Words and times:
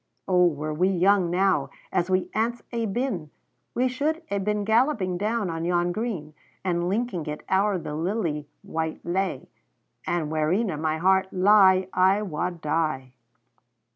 "O 0.27 0.47
were 0.47 0.73
we 0.73 0.87
young 0.89 1.29
now 1.29 1.69
as 1.91 2.09
we 2.09 2.31
ance 2.33 2.63
hae 2.71 2.87
been, 2.87 3.29
We 3.75 3.87
should 3.87 4.23
hae 4.25 4.39
been 4.39 4.63
galloping 4.63 5.15
down 5.19 5.51
on 5.51 5.63
yon 5.63 5.91
green, 5.91 6.33
And 6.65 6.89
linking 6.89 7.27
it 7.27 7.43
owre 7.51 7.77
the 7.77 7.93
lily 7.93 8.47
white 8.63 9.01
lea 9.05 9.47
And 10.07 10.31
werena 10.31 10.75
my 10.75 10.97
heart 10.97 11.31
light 11.31 11.87
I 11.93 12.23
wad 12.23 12.61
die." 12.61 13.13